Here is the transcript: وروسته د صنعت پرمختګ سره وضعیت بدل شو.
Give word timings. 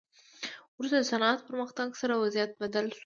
وروسته 0.77 0.97
د 0.99 1.03
صنعت 1.11 1.39
پرمختګ 1.49 1.89
سره 2.01 2.13
وضعیت 2.23 2.51
بدل 2.63 2.85
شو. 2.95 2.99